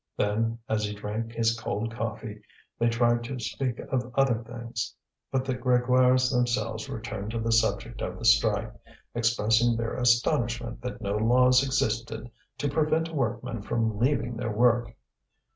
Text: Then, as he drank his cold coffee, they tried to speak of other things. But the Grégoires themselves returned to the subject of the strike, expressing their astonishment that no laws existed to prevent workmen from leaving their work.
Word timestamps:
Then, 0.17 0.57
as 0.67 0.83
he 0.85 0.95
drank 0.95 1.33
his 1.33 1.55
cold 1.59 1.93
coffee, 1.93 2.41
they 2.79 2.89
tried 2.89 3.23
to 3.25 3.39
speak 3.39 3.77
of 3.77 4.11
other 4.15 4.43
things. 4.43 4.95
But 5.31 5.45
the 5.45 5.53
Grégoires 5.53 6.31
themselves 6.31 6.89
returned 6.89 7.29
to 7.33 7.39
the 7.39 7.51
subject 7.51 8.01
of 8.01 8.17
the 8.17 8.25
strike, 8.25 8.73
expressing 9.13 9.77
their 9.77 9.93
astonishment 9.93 10.81
that 10.81 11.01
no 11.01 11.17
laws 11.17 11.63
existed 11.63 12.31
to 12.57 12.67
prevent 12.67 13.13
workmen 13.13 13.61
from 13.61 13.99
leaving 13.99 14.37
their 14.37 14.51
work. 14.51 14.95